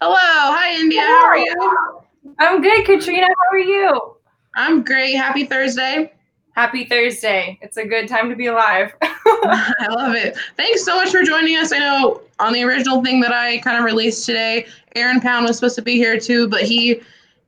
[0.00, 0.16] Hello.
[0.16, 1.00] Hi, India.
[1.00, 2.00] How are you?
[2.38, 3.26] I'm good, Katrina.
[3.26, 4.16] How are you?
[4.56, 5.14] I'm great.
[5.14, 6.12] Happy Thursday.
[6.52, 7.58] Happy Thursday.
[7.62, 8.94] It's a good time to be alive.
[9.02, 10.36] I love it.
[10.56, 11.72] Thanks so much for joining us.
[11.72, 15.56] I know on the original thing that I kind of released today, Aaron Pound was
[15.56, 17.00] supposed to be here too, but he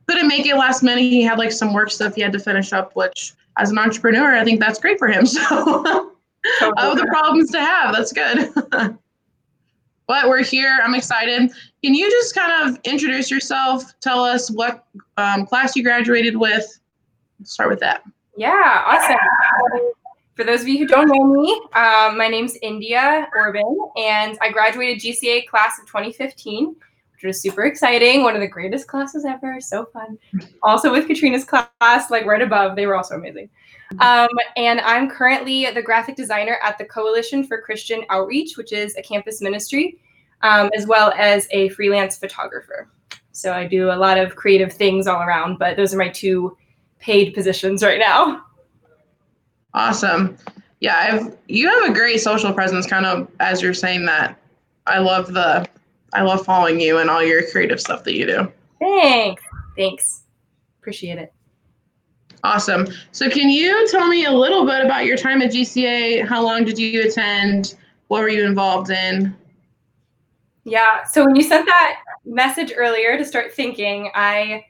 [0.08, 1.02] couldn't make it last minute.
[1.02, 4.36] He had like some work stuff he had to finish up, which as an entrepreneur,
[4.36, 5.26] I think that's great for him.
[6.60, 8.52] So of the problems to have, that's good.
[10.06, 10.78] but we're here.
[10.80, 11.50] I'm excited.
[11.86, 13.94] Can you just kind of introduce yourself?
[14.00, 14.88] Tell us what
[15.18, 16.80] um, class you graduated with.
[17.38, 18.02] Let's start with that.
[18.36, 19.92] Yeah, awesome.
[20.34, 24.50] For those of you who don't know me, um, my name's India Orban, and I
[24.50, 26.74] graduated GCA class of 2015
[27.14, 28.22] which was super exciting.
[28.22, 29.58] One of the greatest classes ever.
[29.58, 30.18] So fun.
[30.62, 33.48] Also with Katrina's class, like right above, they were also amazing.
[34.00, 38.94] Um, and I'm currently the graphic designer at the Coalition for Christian Outreach, which is
[38.96, 39.98] a campus ministry,
[40.42, 42.88] um, as well as a freelance photographer.
[43.32, 46.56] So I do a lot of creative things all around, but those are my two
[46.98, 48.42] paid positions right now.
[49.74, 50.36] Awesome.
[50.80, 54.38] Yeah, I've you have a great social presence kind of as you're saying that.
[54.86, 55.66] I love the
[56.12, 58.52] I love following you and all your creative stuff that you do.
[58.78, 59.42] Thanks.
[59.76, 60.22] Thanks.
[60.80, 61.32] Appreciate it.
[62.44, 62.86] Awesome.
[63.12, 66.26] So, can you tell me a little bit about your time at GCA?
[66.26, 67.74] How long did you attend?
[68.08, 69.36] What were you involved in?
[70.66, 71.04] Yeah.
[71.04, 74.64] So, when you sent that message earlier to start thinking, I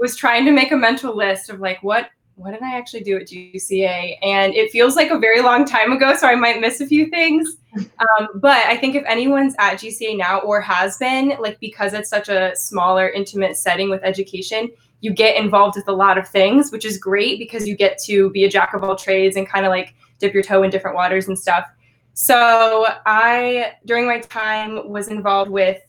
[0.00, 3.16] was trying to make a mental list of like what what did I actually do
[3.16, 4.16] at GCA?
[4.22, 7.08] And it feels like a very long time ago, so I might miss a few
[7.08, 7.56] things.
[8.18, 12.08] Um, but I think if anyone's at GCA now or has been, like because it's
[12.08, 16.72] such a smaller, intimate setting with education, you get involved with a lot of things,
[16.72, 19.64] which is great because you get to be a jack of all trades and kind
[19.64, 21.68] of like dip your toe in different waters and stuff.
[22.20, 25.80] So I, during my time, was involved with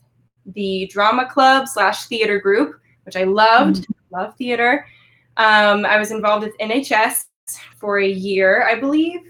[0.45, 3.77] the drama club slash theater group, which I loved.
[3.77, 4.15] Mm-hmm.
[4.15, 4.85] Love theater.
[5.37, 7.25] Um, I was involved with NHS
[7.77, 9.21] for a year, I believe.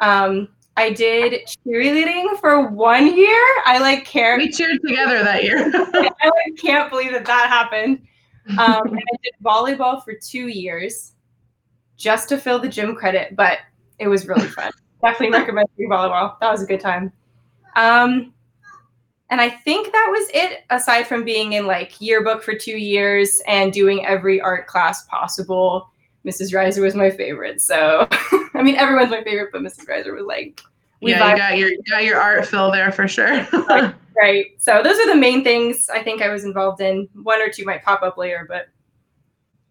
[0.00, 3.46] Um, I did cheerleading for one year.
[3.64, 4.42] I like can't.
[4.42, 5.70] We cheered together that year.
[5.74, 8.02] I like, can't believe that that happened.
[8.58, 11.12] Um, and I did volleyball for two years,
[11.96, 13.58] just to fill the gym credit, but
[14.00, 14.72] it was really fun.
[15.02, 16.38] Definitely recommend doing volleyball.
[16.40, 17.12] That was a good time.
[17.76, 18.32] Um,
[19.30, 23.40] and I think that was it, aside from being in like yearbook for two years
[23.46, 25.88] and doing every art class possible.
[26.26, 26.52] Mrs.
[26.52, 27.60] Reiser was my favorite.
[27.60, 28.08] So,
[28.54, 29.86] I mean, everyone's my favorite, but Mrs.
[29.86, 30.60] Reiser was like,
[31.00, 33.46] yeah, you got your you got your art fill there for sure.
[34.16, 34.46] right.
[34.58, 37.08] So those are the main things I think I was involved in.
[37.22, 38.68] One or two might pop up later, but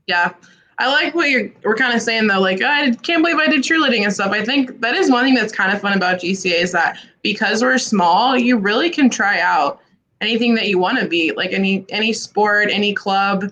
[0.07, 0.33] yeah.
[0.79, 3.47] I like what you're we're kind of saying though, like oh, I can't believe I
[3.47, 4.31] did cheerleading and stuff.
[4.31, 7.61] I think that is one thing that's kind of fun about GCA is that because
[7.61, 9.81] we're small, you really can try out
[10.21, 13.51] anything that you want to be, like any any sport, any club.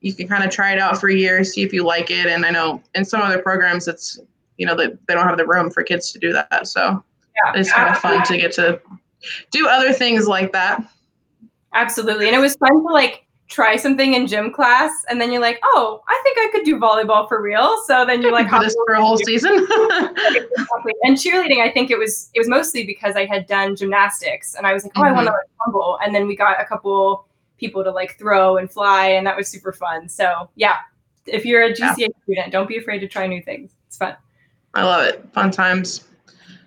[0.00, 2.26] You can kind of try it out for a year, see if you like it.
[2.26, 4.20] And I know in some other programs, it's
[4.56, 6.68] you know that they don't have the room for kids to do that.
[6.68, 7.02] So
[7.44, 8.80] yeah, it's kind of fun to get to
[9.50, 10.80] do other things like that.
[11.74, 15.40] Absolutely, and it was fun to like try something in gym class and then you're
[15.40, 17.82] like oh i think i could do volleyball for real.
[17.86, 19.66] So then you're like do this for a whole season?
[21.02, 24.66] and cheerleading i think it was it was mostly because i had done gymnastics and
[24.66, 25.08] i was like oh mm-hmm.
[25.08, 27.26] i want to like tumble and then we got a couple
[27.58, 30.08] people to like throw and fly and that was super fun.
[30.08, 30.76] So yeah
[31.26, 32.08] if you're a gca yeah.
[32.22, 33.72] student don't be afraid to try new things.
[33.86, 34.16] It's fun.
[34.74, 35.26] I love it.
[35.32, 36.04] Fun times.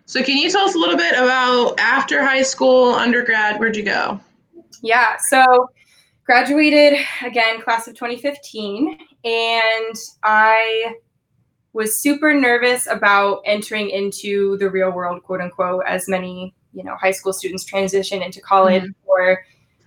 [0.06, 3.84] So can you tell us a little bit about after high school undergrad where'd you
[3.84, 4.20] go?
[4.84, 5.70] Yeah so
[6.26, 10.96] graduated again, class of 2015, and I
[11.74, 16.96] was super nervous about entering into the real world, quote unquote, as many you know
[16.96, 19.10] high school students transition into college mm-hmm.
[19.10, 19.44] or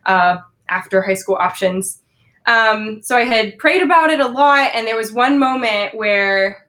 [0.06, 2.02] uh, after high school options.
[2.46, 6.68] Um, so I had prayed about it a lot, and there was one moment where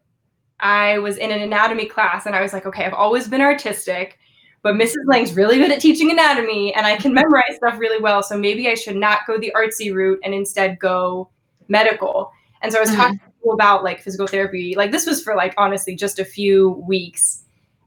[0.60, 4.18] I was in an anatomy class, and I was like, okay, I've always been artistic
[4.66, 5.06] but Mrs.
[5.06, 8.24] Lang's really good at teaching anatomy and I can memorize stuff really well.
[8.24, 11.30] So maybe I should not go the artsy route and instead go
[11.68, 12.32] medical.
[12.64, 13.00] And so I was mm-hmm.
[13.00, 13.20] talking
[13.54, 14.74] about like physical therapy.
[14.76, 17.44] Like this was for like honestly just a few weeks.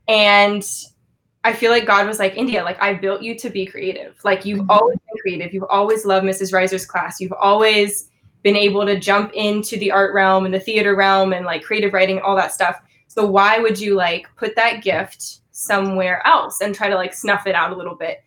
[0.06, 0.64] And
[1.42, 4.14] I feel like God was like, India, like I built you to be creative.
[4.22, 4.70] Like you've mm-hmm.
[4.70, 5.52] always been creative.
[5.52, 6.52] You've always loved Mrs.
[6.52, 7.20] Reiser's class.
[7.20, 8.08] You've always
[8.44, 11.92] been able to jump into the art realm and the theater realm and like creative
[11.92, 12.80] writing, all that stuff.
[13.08, 17.46] So why would you like put that gift somewhere else and try to like snuff
[17.46, 18.22] it out a little bit.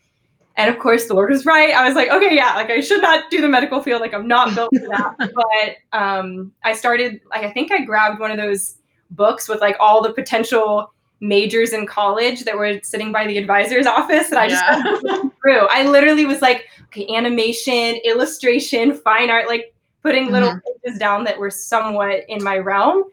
[0.58, 1.74] And of course, the Lord was right.
[1.74, 4.02] I was like, okay, yeah, like I should not do the medical field.
[4.02, 5.16] Like I'm not built for that.
[5.18, 8.76] but um, I started, like, I think I grabbed one of those
[9.12, 13.86] books with like all the potential majors in college that were sitting by the advisor's
[13.86, 14.84] office that I just Yeah.
[15.04, 15.68] looking through.
[15.70, 19.74] I literally was like, okay, animation, illustration, fine art, like
[20.04, 23.06] putting little pages down that were somewhat in my realm.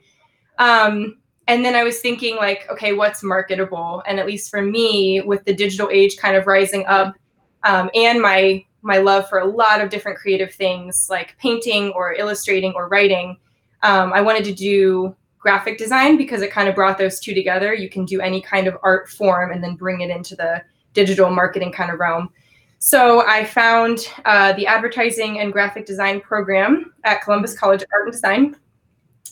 [0.59, 1.19] Um,
[1.49, 4.03] and then I was thinking, like, okay, what's marketable?
[4.07, 7.17] And at least for me, with the digital age kind of rising up,
[7.65, 12.13] um, and my my love for a lot of different creative things like painting or
[12.13, 13.37] illustrating or writing,
[13.83, 17.75] um, I wanted to do graphic design because it kind of brought those two together.
[17.75, 20.63] You can do any kind of art form and then bring it into the
[20.93, 22.31] digital marketing kind of realm.
[22.79, 28.05] So I found uh, the advertising and graphic design program at Columbus College of Art
[28.05, 28.57] and Design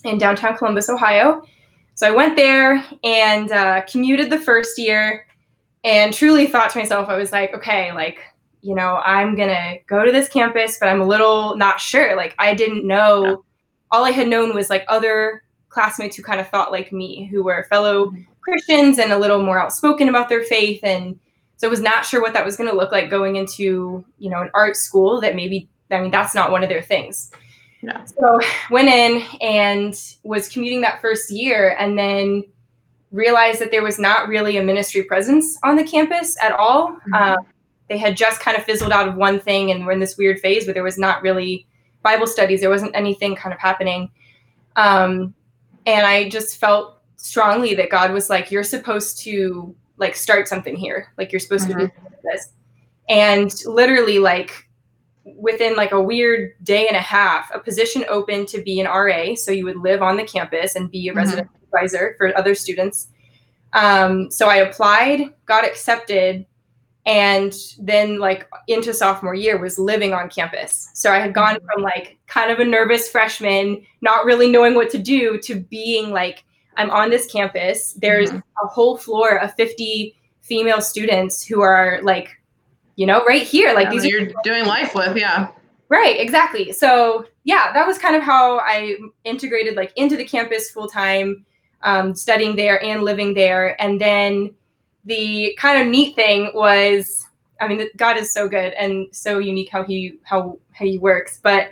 [0.05, 1.45] in downtown Columbus, Ohio.
[1.96, 5.26] So I went there and uh, commuted the first year
[5.82, 8.19] and truly thought to myself, I was like, okay, like,
[8.60, 12.14] you know, I'm going to go to this campus, but I'm a little not sure.
[12.14, 13.34] Like, I didn't know, Yeah.
[13.93, 17.43] all I had known was like other classmates who kind of thought like me, who
[17.43, 18.12] were fellow
[18.43, 20.81] Christians and a little more outspoken about their faith.
[20.82, 21.19] And
[21.56, 24.28] so I was not sure what that was going to look like going into, you
[24.31, 27.31] know, an art school that maybe, I mean, that's not one of their things.
[27.82, 28.05] Yeah.
[28.05, 28.40] So
[28.70, 32.44] went in and was commuting that first year and then
[33.12, 36.96] realized that there was not really a ministry presence on the campus at all.
[37.08, 37.14] Mhm.
[37.14, 37.37] Uh,
[37.88, 40.40] they had just kind of fizzled out of one thing and were in this weird
[40.40, 41.67] phase where there was not really
[42.02, 42.61] Bible studies.
[42.61, 44.11] There wasn't anything kind of happening.
[44.75, 45.34] Um,
[45.87, 50.76] and I just felt strongly that God was like, you're supposed to like start something
[50.76, 51.12] here.
[51.17, 51.90] Like you're supposed to do
[52.25, 52.49] this.
[53.08, 54.66] And literally like
[55.34, 59.34] within like a weird day and a half, a position open to be an RA.
[59.34, 61.17] So you would live on the campus and be a Mhm.
[61.17, 63.08] resident advisor for other students.
[63.73, 66.46] Um, so I applied, got accepted,
[67.05, 70.90] and then like into sophomore year was living on campus.
[70.94, 74.90] So I had gone from like kind of a nervous freshman, not really knowing what
[74.90, 76.44] to do, to being like,
[76.76, 77.94] I'm on this campus.
[77.94, 78.43] There's Mhm.
[78.62, 82.29] a whole floor of 50 female students who are like,
[82.96, 83.75] you know, right here.
[83.75, 85.48] Like Yeah, these you're doing life with, yeah.
[85.88, 86.72] Right, exactly.
[86.72, 91.46] So yeah, that was kind of how I integrated like into the campus full time,
[91.82, 93.81] um, studying there and living there.
[93.81, 94.52] And then
[95.04, 97.25] the kind of neat thing was,
[97.60, 101.38] I mean, God is so good and so unique how he how how he works.
[101.43, 101.70] But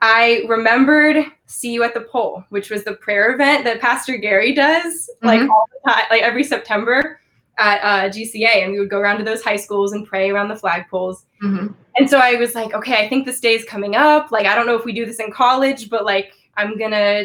[0.00, 4.52] I remembered "See You at the Pole," which was the prayer event that Pastor Gary
[4.54, 5.50] does like Mhm.
[5.50, 7.20] all the time, like every September
[7.62, 10.48] at uh, GCA, and we would go around to those high schools and pray around
[10.48, 11.24] the flagpoles.
[11.40, 14.32] hmm And so I was like, okay, I think this day is coming up.
[14.32, 17.22] Like, I don't know if we do this in college, but like, I'm gonna,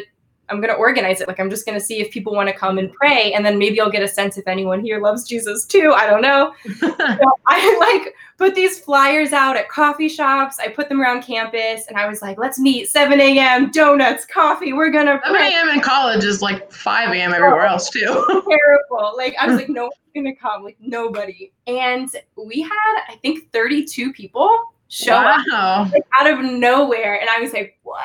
[0.50, 1.28] I'm gonna organize it.
[1.28, 3.80] Like, I'm just gonna see if people want to come and pray, and then maybe
[3.80, 5.92] I'll get a sense if anyone here loves Jesus too.
[5.94, 6.54] I don't know.
[7.18, 10.58] So I like put these flyers out at coffee shops.
[10.58, 13.70] I put them around campus, and I was like, let's meet 7 a.m.
[13.70, 14.72] Donuts, coffee.
[14.72, 15.68] We're gonna 7 a.m.
[15.70, 17.32] in college is like 5 a.m.
[17.32, 18.00] everywhere oh, else, too.
[18.48, 19.14] terrible.
[19.16, 20.64] Like I was like, no one's gonna come.
[20.64, 21.52] Like nobody.
[21.66, 24.56] And we had, I think, 32 people
[24.88, 25.46] show up
[25.92, 27.20] like, out of nowhere.
[27.20, 28.02] And I was like, what?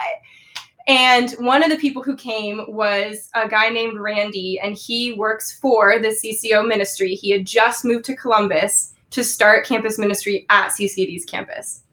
[0.88, 5.58] And one of the people who came was a guy named Randy, and he works
[5.60, 7.16] for the CCO ministry.
[7.16, 11.84] He had just moved to Columbus to start campus ministry at CCAD's campus.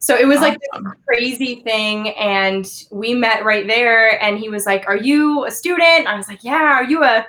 [0.00, 0.92] So it was like this Awesome.
[1.06, 2.10] crazy thing.
[2.10, 6.06] And we met right there, and he was like, Are you a student?
[6.06, 7.26] I was like, Yeah, are you a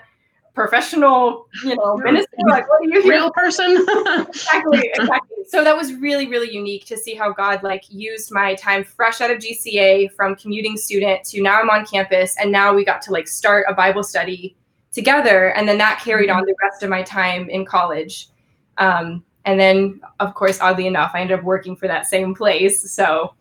[0.59, 2.35] professional, you know, minister?
[2.45, 3.85] Like, what are you here Real person?
[4.27, 8.53] exactly exactly so that was really really unique to see how god like used my
[8.55, 12.73] time fresh out of gca from commuting student to now i'm on campus and now
[12.73, 14.55] we got to like start a bible study
[14.91, 18.29] together and then that carried on the rest of my time in college
[18.77, 22.91] um, and then of course oddly enough i ended up working for that same place
[22.91, 23.33] so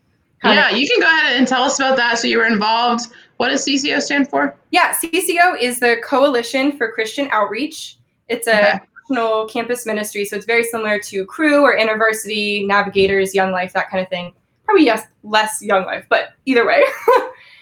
[0.43, 2.17] yeah, you can go ahead and tell us about that.
[2.17, 3.11] So you were involved.
[3.39, 4.53] What does CCO stand for?
[4.71, 7.95] Yeah, CCO is the Coalition for Christian Outreach.
[8.27, 8.79] It's a Okay.
[9.09, 13.89] national campus ministry, so it's very similar to Cru or InterVarsity, Navigators, Young Life, that
[13.89, 14.33] kind of thing.
[14.65, 16.83] Probably yes, less Young Life, but either way.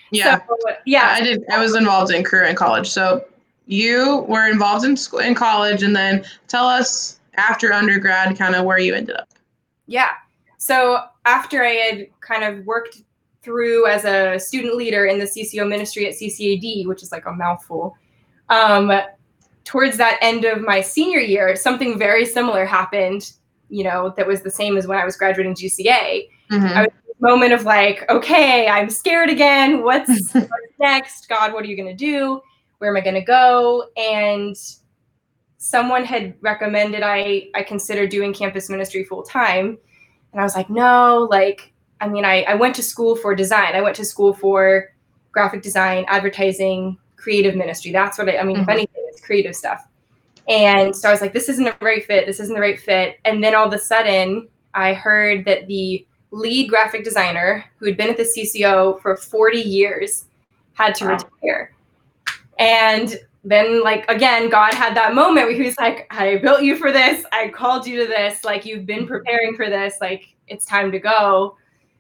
[0.10, 0.40] Yeah.
[0.48, 0.56] So,
[0.86, 1.10] yeah.
[1.12, 1.44] I did.
[1.52, 2.88] I was involved in Cru in college.
[2.90, 3.26] So
[3.66, 8.64] you were involved in school in college, and then tell us after undergrad, kind of
[8.64, 9.28] where you ended up.
[9.86, 10.12] Yeah.
[10.58, 13.02] So after I had kind of worked
[13.48, 17.32] through as a student leader in the CCO ministry at CCAD, which is like a
[17.32, 17.96] mouthful,
[18.50, 18.92] um,
[19.64, 23.32] towards that end of my senior year, something very similar happened.
[23.70, 26.28] You know, that was the same as when I was graduating GCA.
[26.52, 26.76] Mhm.
[26.76, 29.82] I was moment of like, okay, I'm scared again.
[29.82, 31.30] What's, what's next?
[31.30, 32.42] God, what are you going to do?
[32.80, 33.86] Where am I going to go?
[33.96, 34.56] And
[35.58, 39.78] someone had recommended I I consider doing campus ministry full time,
[40.32, 43.76] and I was like, no, like, I mean, I I went to school for design.
[43.76, 44.92] I went to school for
[45.32, 47.92] graphic design, advertising, creative ministry.
[47.92, 48.58] That's what I, I mean.
[48.58, 48.72] If Mhm.
[48.74, 49.88] anything, it's creative stuff.
[50.48, 52.26] And so I was like, this isn't the right fit.
[52.26, 53.20] This isn't the right fit.
[53.26, 57.98] And then all of a sudden, I heard that the lead graphic designer who had
[57.98, 60.26] been at the CCO for 40 years
[60.74, 61.18] had to wow.
[61.42, 61.74] retire.
[62.60, 66.76] And then, like, again, God had that moment where he was like, I built you
[66.76, 67.26] for this.
[67.32, 68.44] I called you to this.
[68.44, 69.96] Like, you've been preparing for this.
[70.02, 71.58] Like, it's time to go.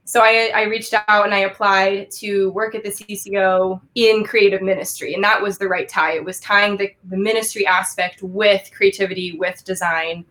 [0.08, 4.62] So I, I reached out and I applied to work at the CCO in creative
[4.62, 5.14] ministry.
[5.14, 6.14] And that was the right tie.
[6.14, 10.24] It was tying the, the ministry aspect with creativity, with design,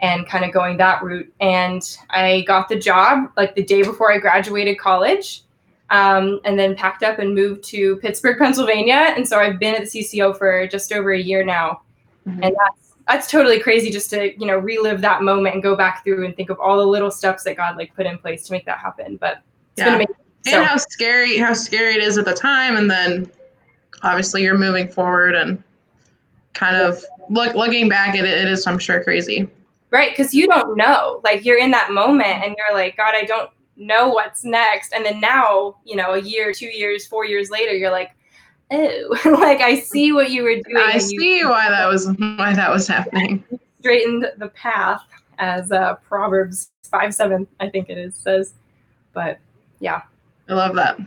[0.00, 1.32] and kind of going that route.
[1.40, 5.44] And I got the job like the day before I graduated college.
[5.90, 9.12] Um, and then packed up and moved to Pittsburgh, Pennsylvania.
[9.16, 11.82] And so I've been at the CCO for just over a year now.
[12.26, 12.42] Mm-hmm.
[12.42, 16.04] And that's that's totally crazy just to you know relive that moment and go back
[16.04, 18.52] through and think of all the little steps that God like put in place to
[18.52, 19.16] make that happen.
[19.16, 19.42] But
[19.76, 19.94] it's yeah.
[19.94, 20.14] amazing.
[20.46, 20.56] So.
[20.56, 23.30] And how scary how scary it is at the time, and then
[24.02, 25.62] obviously you're moving forward and
[26.52, 29.48] kind of look looking back at it, it is I'm sure crazy.
[29.90, 31.20] Right, because you don't know.
[31.24, 34.92] Like you're in that moment and you're like, God, I don't know what's next.
[34.92, 38.12] And then now, you know, a year, two years, four years later, you're like,
[38.70, 40.76] oh, like I see what you were doing.
[40.76, 43.44] I see why that was why that was happening.
[43.80, 45.02] Straightened the path,
[45.38, 48.54] as uh, Proverbs five seven, I think it is says.
[49.12, 49.38] But
[49.80, 50.02] yeah,
[50.48, 50.98] I love that.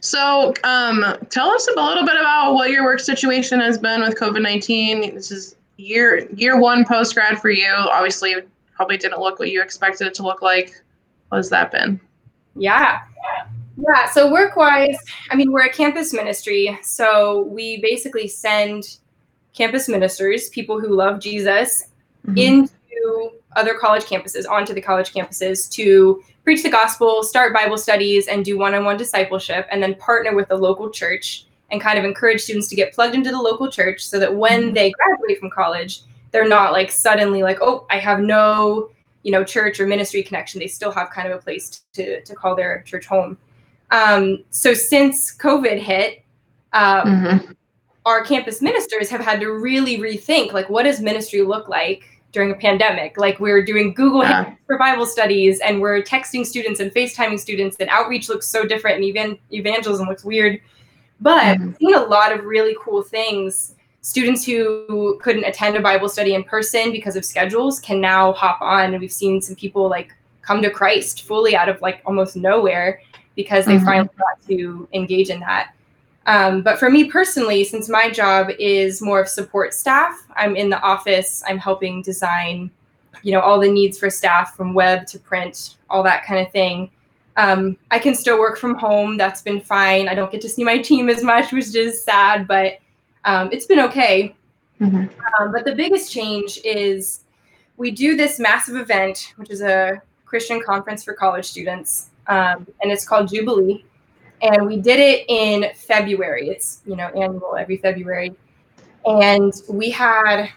[0.00, 4.18] So, um, tell us a little bit about what your work situation has been with
[4.18, 5.14] COVID nineteen.
[5.14, 7.72] This is year year one post grad for you.
[7.72, 8.36] Obviously,
[8.74, 10.80] probably didn't look what you expected it to look like.
[11.28, 12.00] What has that been?
[12.54, 13.00] Yeah.
[13.80, 14.96] Yeah, so work wise,
[15.30, 16.76] I mean, we're a campus ministry.
[16.82, 18.98] So we basically send
[19.54, 21.84] campus ministers, people who love Jesus,
[22.26, 22.36] mm-hmm.
[22.36, 28.26] into other college campuses, onto the college campuses to preach the gospel, start Bible studies,
[28.26, 31.98] and do one on one discipleship, and then partner with the local church and kind
[31.98, 34.74] of encourage students to get plugged into the local church so that when mm-hmm.
[34.74, 38.90] they graduate from college, they're not like suddenly like, oh, I have no
[39.22, 42.34] you know church or ministry connection they still have kind of a place to, to
[42.36, 43.36] call their church home
[43.90, 46.22] um, so since COVID hit,
[46.72, 47.52] um, mm-hmm.
[48.04, 52.50] our campus ministers have had to really rethink like what does ministry look like during
[52.50, 53.16] a pandemic?
[53.16, 54.54] Like we're doing Google yeah.
[54.66, 58.96] for Bible studies and we're texting students and FaceTiming students, and outreach looks so different
[58.96, 60.60] and even evangelism looks weird.
[61.20, 61.72] But mm-hmm.
[61.74, 63.74] seen a lot of really cool things.
[64.02, 68.60] Students who couldn't attend a Bible study in person because of schedules can now hop
[68.60, 72.36] on, and we've seen some people like come to Christ fully out of like almost
[72.36, 73.00] nowhere
[73.38, 73.84] because they mm-hmm.
[73.84, 75.72] finally got to engage in that.
[76.26, 80.70] Um, but for me personally, since my job is more of support staff, I'm in
[80.70, 82.68] the office, I'm helping design,
[83.22, 86.50] you know, all the needs for staff from web to print, all that kind of
[86.50, 86.90] thing.
[87.36, 89.16] Um, I can still work from home.
[89.16, 90.08] That's been fine.
[90.08, 92.80] I don't get to see my team as much, which is sad, but
[93.24, 94.34] um, it's been okay.
[94.80, 95.06] Mm-hmm.
[95.40, 97.20] Um, but the biggest change is
[97.76, 102.92] we do this massive event, which is a Christian conference for college students um, and
[102.92, 103.84] it's called Jubilee.
[104.40, 106.48] And we did it in February.
[106.48, 108.36] It's you know annual every February,
[109.04, 110.50] and we had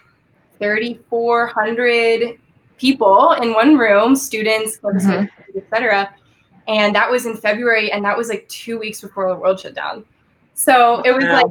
[0.58, 2.38] 3,400
[2.78, 5.26] people in one room, students, mm-hmm.
[5.56, 6.14] etc.
[6.68, 9.74] And that was in February, and that was like two weeks before the world shut
[9.74, 10.04] down.
[10.54, 11.46] So it was like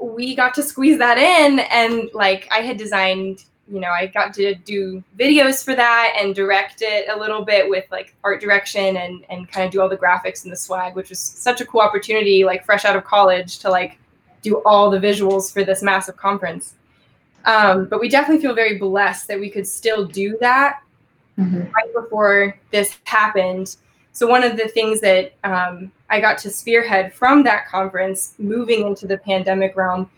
[0.00, 4.34] we got to squeeze that in, and like I had designed you know, I got
[4.34, 8.98] to do videos for that and direct it a little bit with like art direction
[8.98, 11.64] and and kind of do all the graphics and the swag, which was such a
[11.64, 13.98] cool opportunity, like fresh out of college, to like
[14.42, 16.74] do all the visuals for this massive conference.
[17.46, 20.82] Um, but we definitely feel very blessed that we could still do that
[21.38, 21.62] mm-hmm.
[21.72, 23.76] right before this happened.
[24.12, 28.86] So one of the things that um, I got to spearhead from that conference, moving
[28.86, 30.10] into the pandemic realm,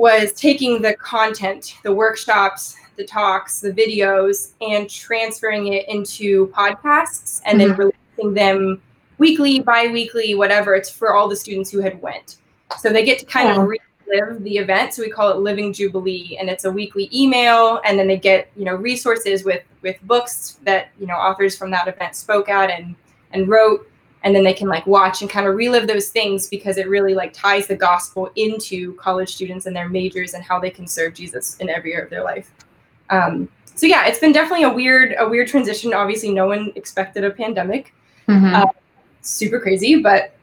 [0.00, 7.42] was taking the content, the workshops, the talks, the videos, and transferring it into podcasts
[7.44, 7.68] and mm-hmm.
[7.68, 8.82] then releasing them
[9.18, 10.74] weekly, bi-weekly, whatever.
[10.74, 12.38] It's for all the students who had went.
[12.78, 14.94] So they get to kind of relive the event.
[14.94, 18.50] So we call it Living Jubilee, and it's a weekly email, and then they get
[18.56, 22.70] you know resources with with books that you know authors from that event spoke at
[22.70, 22.96] and
[23.32, 23.86] and wrote
[24.22, 27.14] and then they can like watch and kind of relive those things because it really
[27.14, 31.14] like ties the gospel into college students and their majors and how they can serve
[31.14, 32.52] jesus in every year of their life.
[33.08, 35.94] Um, so yeah it's been definitely a weird a weird transition.
[35.94, 37.94] Obviously no one expected a pandemic.
[38.28, 38.54] Mm-hmm.
[38.54, 38.66] uh,
[39.22, 40.36] super crazy but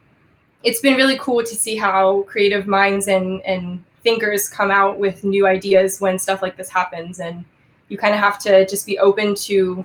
[0.62, 5.24] it's been really cool to see how creative minds and and thinkers come out with
[5.24, 7.18] new ideas when stuff like this happens.
[7.18, 7.44] And
[7.88, 9.84] you kind of have to just be open to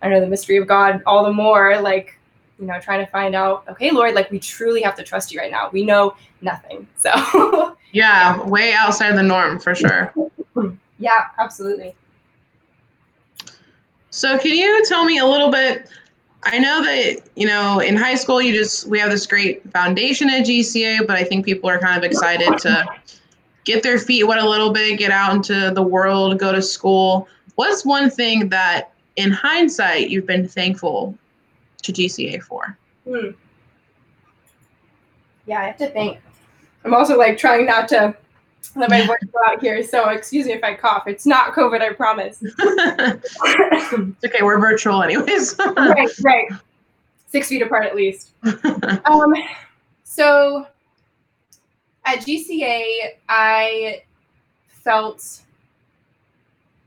[0.00, 2.18] i don't know the mystery of god all the more like
[2.60, 5.40] you know, trying to find out, okay, Lord, like we truly have to trust you
[5.40, 5.70] right now.
[5.72, 6.86] We know nothing.
[6.96, 10.14] So Yeah, way outside the norm for sure.
[10.98, 11.94] yeah, absolutely.
[14.10, 15.88] So, can you tell me a little bit?
[16.42, 20.28] I know that, you know, in high school, you just, we have this great foundation
[20.30, 22.86] at GCA, but I think people are kind of excited to
[23.64, 27.28] get their feet wet a little bit, get out into the world, go to school.
[27.56, 31.16] What's one thing that, in hindsight, you've been thankful
[31.82, 32.76] to GCA for?
[33.08, 33.30] Hmm.
[35.46, 36.18] Yeah, I have to think.
[36.84, 38.14] I'm also like trying not to
[38.76, 39.82] let my voice go out here.
[39.82, 41.04] So excuse me if I cough.
[41.06, 42.38] It's not COVID, I promise.
[42.42, 44.42] it's okay.
[44.42, 45.56] We're virtual anyways.
[45.58, 46.48] right, right.
[47.28, 48.30] Six feet apart at least.
[48.42, 49.34] um,
[50.04, 50.66] so
[52.04, 54.02] at GCA, I
[54.68, 55.42] felt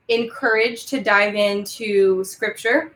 [0.10, 2.94] encouraged to dive into scripture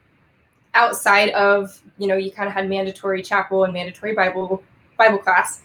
[0.74, 4.64] outside of, you know, you kind of had mandatory chapel and mandatory Bible
[4.98, 5.62] Bible class.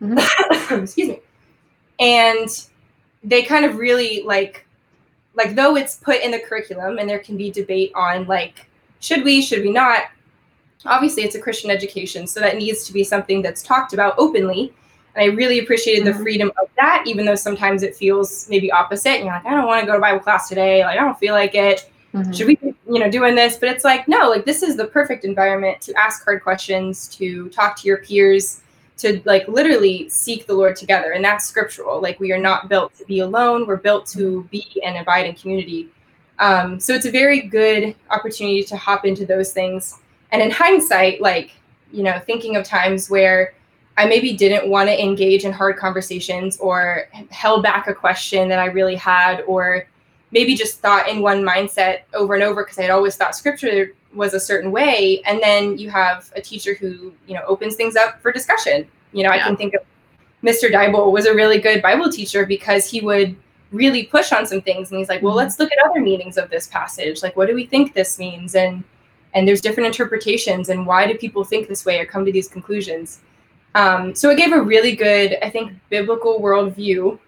[0.00, 0.74] Mm-hmm.
[0.82, 1.20] Excuse me.
[1.98, 2.48] And
[3.22, 4.66] they kind of really like
[5.34, 8.68] like though it's put in the curriculum and there can be debate on like
[9.00, 10.04] should we should we not
[10.84, 14.72] obviously it's a christian education so that needs to be something that's talked about openly
[15.14, 16.18] and i really appreciated mm-hmm.
[16.18, 19.50] the freedom of that even though sometimes it feels maybe opposite and you're like i
[19.50, 22.32] don't want to go to bible class today like i don't feel like it mm-hmm.
[22.32, 25.24] should we you know doing this but it's like no like this is the perfect
[25.24, 28.62] environment to ask hard questions to talk to your peers
[29.02, 31.12] to like literally seek the Lord together.
[31.12, 32.00] And that's scriptural.
[32.00, 35.34] Like we are not built to be alone, we're built to be and abide in
[35.34, 35.88] community.
[36.38, 39.98] Um, so it's a very good opportunity to hop into those things.
[40.30, 41.52] And in hindsight, like,
[41.92, 43.54] you know, thinking of times where
[43.98, 48.58] I maybe didn't want to engage in hard conversations or held back a question that
[48.58, 49.86] I really had, or
[50.32, 53.94] maybe just thought in one mindset over and over because I had always thought scripture
[54.14, 55.22] was a certain way.
[55.26, 58.88] And then you have a teacher who you know opens things up for discussion.
[59.12, 59.44] You know yeah.
[59.44, 59.82] i can think of
[60.42, 63.36] mr Dybel was a really good bible teacher because he would
[63.70, 64.90] really push on some things.
[64.90, 65.38] And he's like well mm-hmm.
[65.38, 67.22] let's look at other meanings of this passage.
[67.22, 68.54] Like what do we think this means?
[68.54, 68.82] And
[69.34, 72.48] and there's different interpretations and why do people think this way or come to these
[72.48, 73.20] conclusions.
[73.74, 77.18] Um, so it gave a really good i think biblical worldview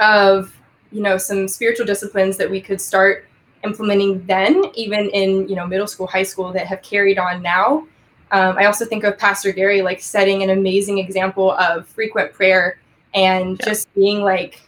[0.00, 0.54] of
[0.94, 3.26] you know some spiritual disciplines that we could start
[3.64, 7.86] implementing then, even in you know middle school, high school, that have carried on now.
[8.30, 12.80] Um, I also think of Pastor Gary like setting an amazing example of frequent prayer
[13.12, 13.66] and yeah.
[13.66, 14.62] just being like,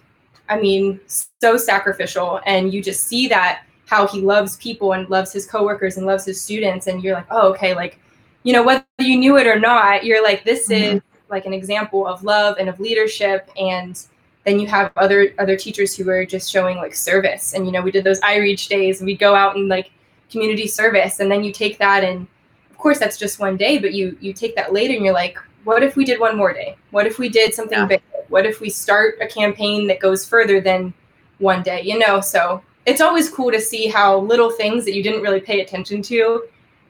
[0.48, 5.32] I mean, so sacrificial, and you just see that how he loves people and loves
[5.32, 8.00] his coworkers and loves his students, and you're like, oh, okay, like,
[8.42, 10.96] you know, whether you knew it or not, you're like, this mm-hmm.
[10.96, 14.06] is like an example of love and of leadership and
[14.46, 17.52] then you have other other teachers who are just showing like service.
[17.52, 19.90] And you know we did those ireach days and we go out and like
[20.30, 22.26] community service and then you take that and
[22.70, 25.38] of course that's just one day but you you take that later and you're like
[25.64, 26.76] what if we did one more day?
[26.92, 27.86] What if we did something yeah.
[27.86, 30.94] big what if we start a campaign that goes further than
[31.38, 32.20] one day you know?
[32.20, 36.02] So it's always cool to see how little things that you didn't really pay attention
[36.02, 36.44] to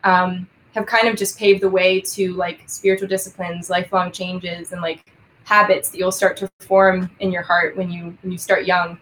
[0.05, 4.83] um, have kind of just paved the way to like spiritual disciplines lifelong changes and
[4.83, 5.11] like
[5.47, 8.99] habits that you'll start to form in your heart when you when you start young.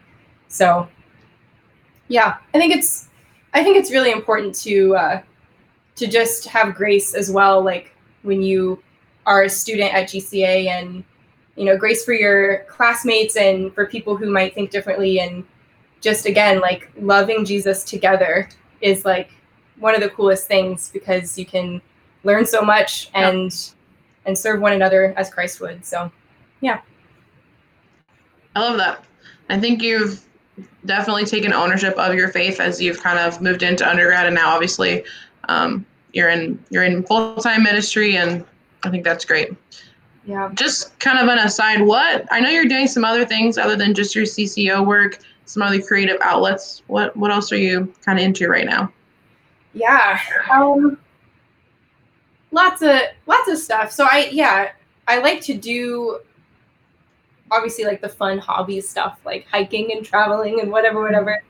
[0.48, 0.86] So
[2.08, 3.08] yeah, I think it's
[3.54, 5.22] I think it's really important to uh,
[5.96, 7.64] to just have grace as well.
[7.64, 8.82] Like when you
[9.24, 11.02] are a student at GCA and
[11.56, 15.44] you know grace for your classmates and for people who might think differently and
[16.02, 18.50] just again like loving Jesus together
[18.82, 19.30] is like
[19.78, 21.80] one of the coolest things because you can
[22.22, 24.26] learn so much and yeah.
[24.26, 25.86] and serve one another as Christ would.
[25.86, 26.12] So
[26.64, 26.80] yeah.
[28.56, 29.04] I love that.
[29.50, 30.24] I think you've
[30.86, 34.48] definitely taken ownership of your faith as you've kind of moved into undergrad, and now
[34.48, 35.04] obviously
[35.48, 38.42] um, you're in you're in full time ministry, and
[38.82, 39.50] I think that's great.
[40.24, 40.50] Yeah.
[40.54, 43.92] Just kind of an aside, what I know you're doing some other things other than
[43.92, 46.82] just your CCO work, some other creative outlets.
[46.86, 48.90] What what else are you kind of into right now?
[49.74, 50.18] Yeah.
[50.50, 50.96] Um,
[52.52, 53.92] lots of lots of stuff.
[53.92, 54.70] So I yeah
[55.08, 56.20] I like to do
[57.50, 61.42] obviously like the fun hobby stuff like hiking and traveling and whatever whatever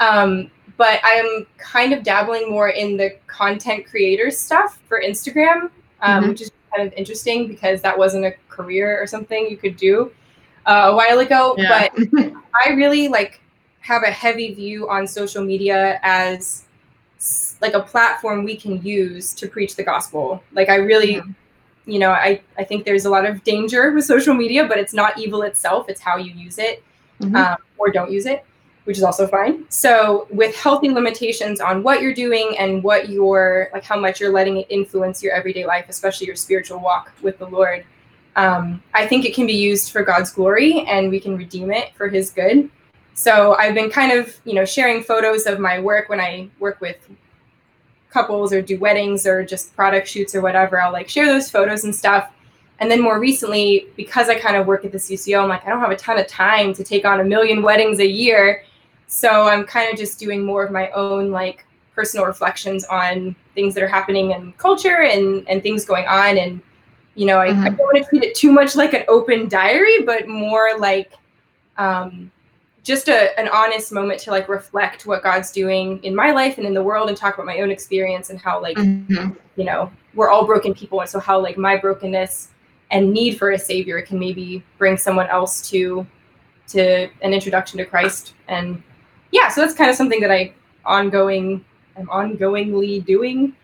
[0.00, 5.70] um, but i'm kind of dabbling more in the content creator stuff for instagram
[6.02, 6.28] um, mm-hmm.
[6.30, 10.10] which is kind of interesting because that wasn't a career or something you could do
[10.66, 11.88] uh, a while ago yeah.
[11.94, 12.32] but
[12.64, 13.40] i really like
[13.80, 16.64] have a heavy view on social media as
[17.60, 21.32] like a platform we can use to preach the gospel like i really mm-hmm
[21.90, 24.94] you know, I, I think there's a lot of danger with social media, but it's
[24.94, 25.88] not evil itself.
[25.88, 26.82] It's how you use it
[27.20, 27.34] mm-hmm.
[27.34, 28.44] um, or don't use it,
[28.84, 29.64] which is also fine.
[29.68, 34.32] So with healthy limitations on what you're doing and what you're like, how much you're
[34.32, 37.84] letting it influence your everyday life, especially your spiritual walk with the Lord.
[38.36, 41.94] um, I think it can be used for God's glory and we can redeem it
[41.94, 42.70] for His good.
[43.14, 46.80] So I've been kind of, you know, sharing photos of my work when I work
[46.80, 46.96] with
[48.10, 50.80] couples or do weddings or just product shoots or whatever.
[50.80, 52.30] I'll like share those photos and stuff.
[52.80, 55.68] And then more recently, because I kind of work at the CCO, I'm like, I
[55.68, 58.64] don't have a ton of time to take on a million weddings a year.
[59.06, 63.74] So I'm kind of just doing more of my own like personal reflections on things
[63.74, 66.38] that are happening in culture and, and things going on.
[66.38, 66.62] And,
[67.16, 67.60] you know, I, mm-hmm.
[67.60, 71.12] I don't want to treat it too much like an open diary, but more like
[71.76, 72.30] um,
[72.82, 76.66] just a, an honest moment to like reflect what God's doing in my life and
[76.66, 79.30] in the world and talk about my own experience and how like, mm-hmm.
[79.56, 81.00] you know, we're all broken people.
[81.00, 82.48] And so how like my brokenness
[82.90, 86.06] and need for a savior can maybe bring someone else to
[86.68, 88.34] to an introduction to Christ.
[88.48, 88.82] And
[89.32, 91.64] yeah, so that's kind of something that I ongoing
[91.96, 93.54] I'm ongoingly doing.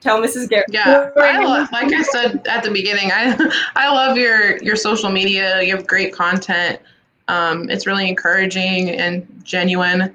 [0.00, 0.48] Tell Mrs.
[0.48, 0.66] Garrett.
[0.70, 3.36] Yeah, I love, like I said at the beginning, I
[3.76, 5.62] I love your your social media.
[5.62, 6.80] You have great content.
[7.28, 10.14] Um, it's really encouraging and genuine.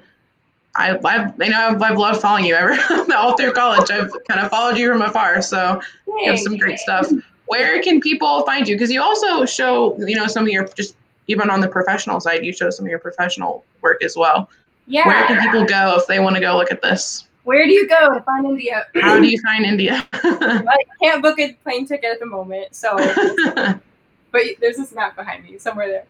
[0.76, 2.78] I, I've, you know, I've, I've loved following you ever
[3.14, 3.90] all through college.
[3.90, 7.10] I've kind of followed you from afar, so you have some great stuff.
[7.46, 8.74] Where can people find you?
[8.76, 10.94] Because you also show, you know, some of your just
[11.26, 14.48] even on the professional side, you show some of your professional work as well.
[14.86, 15.06] Yeah.
[15.06, 17.26] Where can people go if they want to go look at this?
[17.44, 18.86] Where do you go to find India?
[19.00, 20.06] How do you find India?
[20.12, 22.96] I can't book a plane ticket at the moment, so.
[24.32, 26.04] but there's this map behind me somewhere there.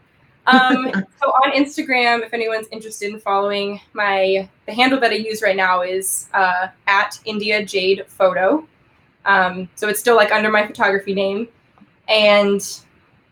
[0.48, 5.42] Um, so on Instagram, if anyone's interested in following my, the handle that I use
[5.42, 8.66] right now is uh, at India Jade Photo.
[9.26, 11.48] Um, so it's still like under my photography name,
[12.08, 12.62] and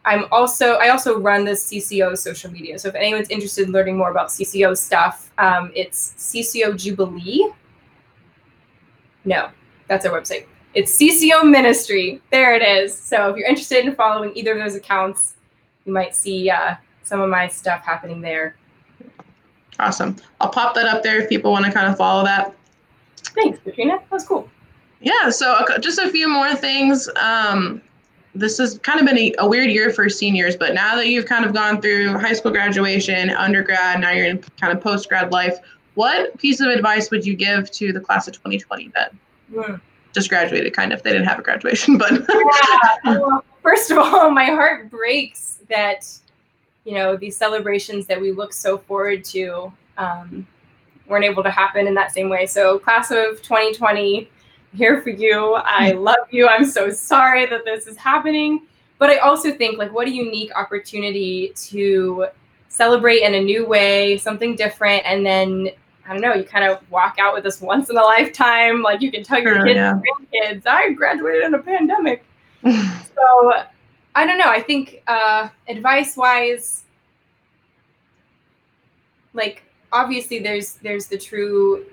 [0.04, 2.78] I'm also I also run the CCO social media.
[2.78, 7.50] So if anyone's interested in learning more about CCO stuff, um, it's CCO Jubilee.
[9.24, 9.48] No,
[9.88, 10.46] that's our website.
[10.74, 12.20] It's CCO Ministry.
[12.30, 12.96] There it is.
[12.96, 15.36] So if you're interested in following either of those accounts,
[15.86, 16.74] you might see uh,
[17.06, 18.56] some of my stuff happening there.
[19.78, 20.16] Awesome.
[20.40, 22.54] I'll pop that up there if people want to kind of follow that.
[23.16, 24.00] Thanks, Katrina.
[24.10, 24.48] That's cool.
[25.00, 25.30] Yeah.
[25.30, 27.08] So just a few more things.
[27.16, 27.82] Um,
[28.34, 31.26] this has kind of been a, a, weird year for seniors, but now that you've
[31.26, 35.32] kind of gone through high school graduation, undergrad, now you're in kind of post grad
[35.32, 35.58] life,
[35.94, 39.14] what piece of advice would you give to the class of 2020 that
[39.50, 39.80] mm.
[40.12, 41.02] just graduated, kind of?
[41.02, 42.12] They didn't have a graduation, but.
[42.12, 43.18] yeah.
[43.18, 46.06] Well, first of all, my heart breaks that
[46.86, 50.46] you know these celebrations that we look so forward to um,
[51.08, 52.46] weren't able to happen in that same way.
[52.46, 54.30] So class of 2020
[54.72, 55.56] here for you.
[55.56, 56.02] I mm.
[56.02, 56.46] love you.
[56.46, 58.62] I'm so sorry that this is happening.
[58.98, 62.28] But i also think like what a unique opportunity to
[62.68, 65.68] celebrate in a new way something different and then
[66.06, 68.82] i don't know you kind of walk out with this once in a lifetime.
[68.82, 70.00] Like you can tell your kids yeah.
[70.32, 72.24] grandkids i graduated in a pandemic.
[73.16, 73.52] So
[74.16, 74.48] I don't know.
[74.48, 76.84] I think uh, advice wise,
[79.34, 81.84] like obviously there's there's the true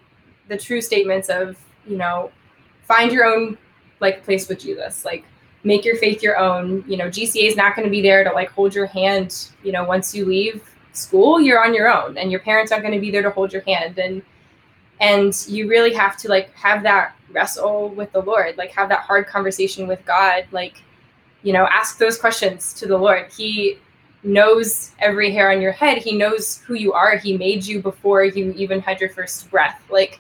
[0.48, 2.32] the true statements of you know
[2.88, 3.58] find your own
[4.00, 5.26] like place with Jesus like
[5.66, 8.32] make your faith your own you know GCA is not going to be there to
[8.32, 12.32] like hold your hand you know once you leave school you're on your own and
[12.32, 14.22] your parents aren't going to be there to hold your hand and
[15.02, 19.02] and you really have to like have that wrestle with the Lord like have that
[19.02, 20.82] hard conversation with God like
[21.44, 23.32] you know ask those questions to the lord.
[23.32, 23.78] He
[24.24, 25.98] knows every hair on your head.
[25.98, 27.18] He knows who you are.
[27.18, 29.82] He made you before you even had your first breath.
[29.90, 30.20] Like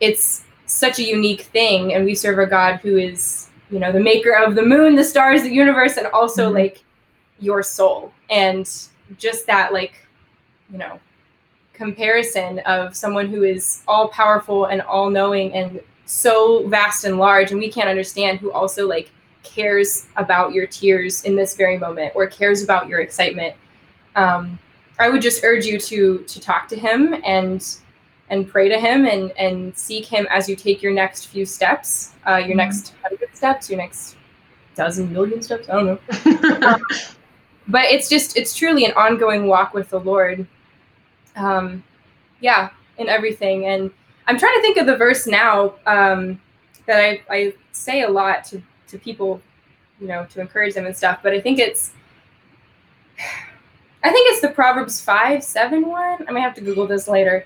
[0.00, 4.00] it's such a unique thing and we serve a god who is you know the
[4.00, 6.56] maker of the moon the stars the universe and also mm-hmm.
[6.56, 6.82] like
[7.38, 8.12] your soul.
[8.30, 8.68] And
[9.18, 10.06] just that like
[10.70, 10.98] you know
[11.72, 17.50] comparison of someone who is all powerful and all knowing and so vast and large
[17.52, 19.10] and we can't understand who also like
[19.42, 23.54] cares about your tears in this very moment or cares about your excitement
[24.16, 24.58] um,
[24.98, 27.76] i would just urge you to to talk to him and
[28.28, 32.12] and pray to him and and seek him as you take your next few steps
[32.26, 32.58] uh, your mm-hmm.
[32.58, 34.16] next hundred steps your next
[34.74, 36.82] dozen million steps i don't know um,
[37.68, 40.46] but it's just it's truly an ongoing walk with the lord
[41.36, 41.82] um,
[42.40, 43.90] yeah in everything and
[44.26, 46.40] i'm trying to think of the verse now um,
[46.86, 49.40] that I, I say a lot to to people,
[50.00, 51.20] you know, to encourage them and stuff.
[51.22, 51.92] But I think it's
[54.02, 56.26] I think it's the Proverbs five seven one.
[56.28, 57.44] I may have to Google this later.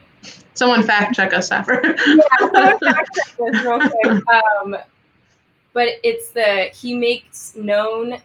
[0.54, 1.83] Someone fact check us, Sapphire.
[2.07, 4.28] yeah, fact check this real quick.
[4.28, 4.76] Um,
[5.72, 8.18] but it's the He makes known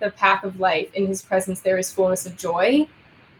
[0.00, 0.92] the path of life.
[0.94, 2.86] In His presence, there is fullness of joy.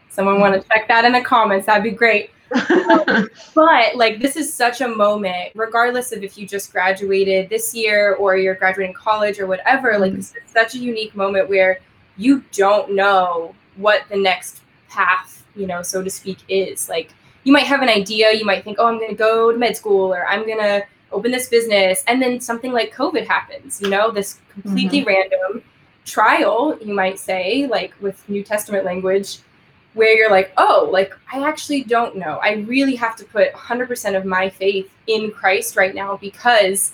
[0.09, 1.65] Someone want to check that in the comments?
[1.65, 2.31] That'd be great.
[3.53, 8.15] but like this is such a moment, regardless of if you just graduated this year
[8.15, 11.79] or you're graduating college or whatever, like this is such a unique moment where
[12.15, 16.89] you don't know what the next path, you know, so to speak, is.
[16.89, 19.75] Like you might have an idea, you might think, oh, I'm gonna go to med
[19.75, 24.11] school or I'm gonna open this business, and then something like COVID happens, you know,
[24.11, 25.07] this completely mm-hmm.
[25.07, 25.63] random
[26.05, 29.39] trial, you might say, like with New Testament language
[29.97, 32.39] where you're like, oh, like I actually don't know.
[32.41, 36.93] I really have to put 100% of my faith in Christ right now because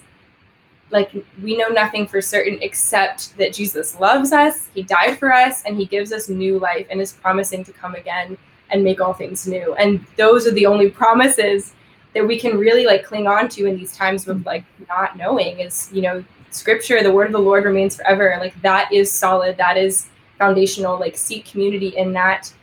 [0.89, 1.11] like
[1.41, 5.75] we know nothing for certain except that Jesus loves us, he died for us and
[5.75, 8.37] he gives us new life and is promising to come again
[8.69, 9.73] and make all things new.
[9.75, 11.73] And those are the only promises
[12.13, 15.59] that we can really like cling on to in these times of like not knowing
[15.59, 18.37] is, you know, scripture, the word of the Lord remains forever.
[18.39, 20.99] Like that is solid, that is foundational.
[20.99, 22.53] Like seek community in that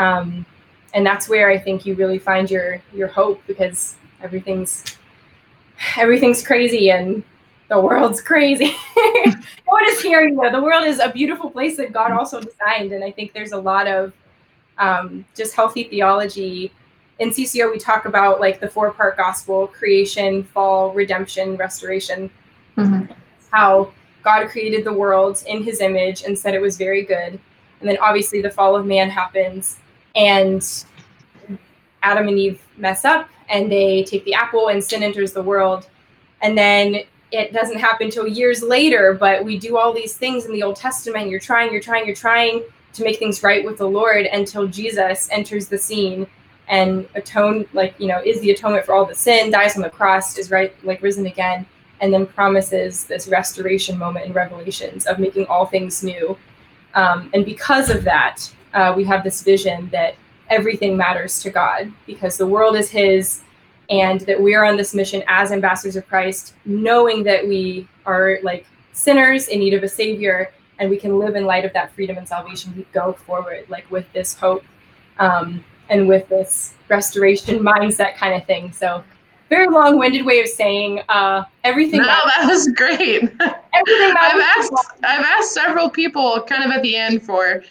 [0.00, 0.46] um,
[0.94, 4.84] and that's where I think you really find your your hope because everything's
[5.96, 7.22] everything's crazy and
[7.68, 8.74] the world's crazy.
[8.96, 9.32] no
[9.66, 10.50] one is hearing though.
[10.50, 13.58] The world is a beautiful place that God also designed, and I think there's a
[13.58, 14.12] lot of
[14.78, 16.72] um, just healthy theology.
[17.18, 22.30] In CCO, we talk about like the four part gospel: creation, fall, redemption, restoration.
[22.76, 23.12] Mm-hmm.
[23.52, 23.92] How
[24.24, 27.38] God created the world in His image and said it was very good,
[27.80, 29.78] and then obviously the fall of man happens
[30.14, 30.84] and
[32.02, 35.88] Adam and Eve mess up and they take the apple and sin enters the world.
[36.40, 40.52] And then it doesn't happen until years later, but we do all these things in
[40.52, 41.28] the Old Testament.
[41.28, 45.28] You're trying, you're trying, you're trying to make things right with the Lord until Jesus
[45.30, 46.26] enters the scene
[46.68, 49.90] and atone, like, you know, is the atonement for all the sin, dies on the
[49.90, 51.66] cross, is right, like risen again,
[52.00, 56.36] and then promises this restoration moment in Revelations of making all things new.
[56.94, 60.14] Um, and because of that, uh, we have this vision that
[60.48, 63.42] everything matters to God because the world is His
[63.90, 68.38] and that we are on this mission as ambassadors of Christ, knowing that we are
[68.42, 71.92] like sinners in need of a Savior and we can live in light of that
[71.92, 72.72] freedom and salvation.
[72.76, 74.64] We go forward like with this hope
[75.18, 78.72] um, and with this restoration mindset kind of thing.
[78.72, 79.04] So,
[79.48, 82.02] very long-winded way of saying uh, everything.
[82.02, 82.32] No, matters.
[82.36, 83.22] that was great.
[83.24, 84.72] everything I've asked.
[85.02, 87.64] I've asked several people kind of at the end for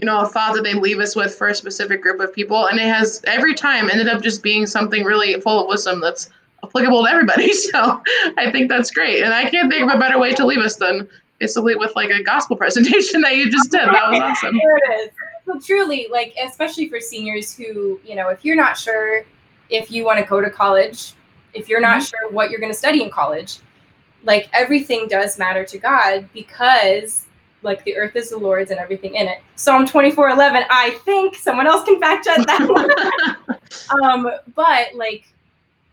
[0.00, 2.66] you know, a thought that they leave us with for a specific group of people.
[2.66, 6.30] And it has every time ended up just being something really full of wisdom that's
[6.62, 7.52] applicable to everybody.
[7.52, 8.00] So
[8.36, 9.22] I think that's great.
[9.24, 11.08] And I can't think of a better way to leave us than
[11.38, 13.80] basically with like a gospel presentation that you just did.
[13.80, 14.56] That was awesome.
[14.56, 15.10] There it is.
[15.46, 19.24] Well, truly, like, especially for seniors who, you know, if you're not sure
[19.68, 21.14] if you want to go to college,
[21.54, 22.04] if you're not mm-hmm.
[22.04, 23.58] sure what you're going to study in college,
[24.24, 27.26] like everything does matter to God because
[27.62, 29.40] like the earth is the Lord's and everything in it.
[29.56, 33.48] Psalm 24 11, I think someone else can fact check that
[33.90, 34.02] one.
[34.02, 35.32] um, but like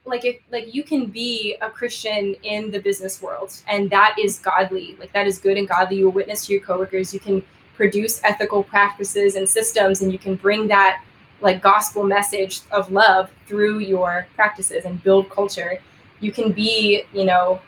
[0.06, 4.40] like if like you can be a Christian in the business world and that is
[4.40, 5.98] godly, like that is good and godly.
[5.98, 7.44] You will witness to your coworkers, you can
[7.76, 11.04] produce ethical practices and systems and you can bring that
[11.42, 15.80] like gospel message of love through your practices and build culture.
[16.20, 17.60] You can be, you know,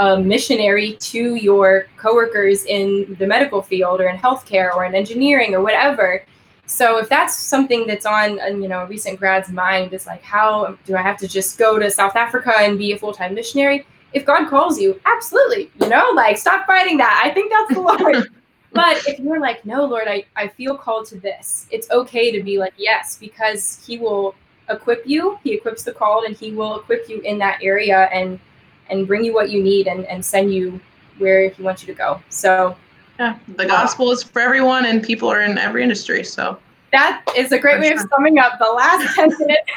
[0.00, 5.54] a missionary to your coworkers in the medical field or in healthcare or in engineering
[5.54, 6.24] or whatever.
[6.64, 10.22] So if that's something that's on uh, you know a recent grad's mind is like
[10.22, 13.86] how do I have to just go to South Africa and be a full-time missionary?
[14.14, 17.22] If God calls you, absolutely, you know, like stop fighting that.
[17.22, 18.30] I think that's the Lord.
[18.72, 22.42] but if you're like, no, Lord, I, I feel called to this, it's okay to
[22.42, 24.34] be like, yes, because he will
[24.70, 28.40] equip you, he equips the called, and he will equip you in that area and
[28.90, 30.80] and bring you what you need and, and send you
[31.18, 32.22] where he wants you to go.
[32.28, 32.76] So
[33.18, 36.24] yeah, the gospel is for everyone and people are in every industry.
[36.24, 36.58] So
[36.92, 39.72] that is a great way of summing up the last 10 minutes.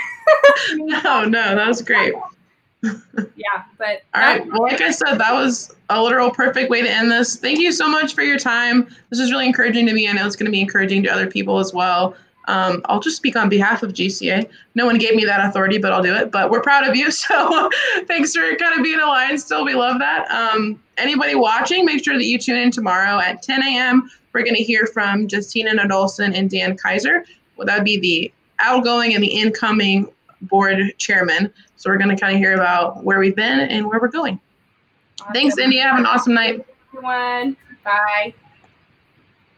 [1.04, 2.14] no, no, that was great.
[2.84, 4.46] yeah, but all right.
[4.46, 7.38] Well, like I said, that was a literal perfect way to end this.
[7.38, 8.94] Thank you so much for your time.
[9.10, 10.10] This is really encouraging to me.
[10.10, 12.16] I know it's going to be encouraging to other people as well.
[12.46, 14.50] Um, I'll just speak on behalf of GCA.
[14.76, 16.32] No one gave me that authority, but I'll do it.
[16.32, 17.12] But we're proud of you.
[17.24, 17.70] So
[18.06, 19.64] thanks for kind of being aligned still.
[19.64, 20.30] We love that.
[20.30, 24.10] Um, anybody watching, make sure that you tune in tomorrow at 10 a.m.
[24.34, 27.26] We're going to hear from Justina Nadolson and Dan Kaiser.
[27.56, 30.10] Well, that would be the outgoing and the incoming
[30.42, 31.54] board chairman.
[31.78, 34.40] So we're going to kind of hear about where we've been and where we're going.
[35.22, 35.34] Awesome.
[35.34, 35.84] Thanks, India.
[35.84, 36.66] Have an awesome night.
[36.94, 37.56] Everyone.
[37.84, 38.34] Bye.